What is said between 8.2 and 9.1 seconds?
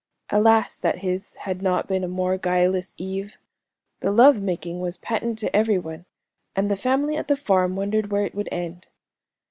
it would end.